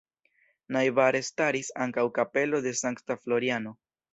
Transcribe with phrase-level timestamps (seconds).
[0.77, 3.79] Najbare staris ankaŭ kapelo de Sankta Floriano.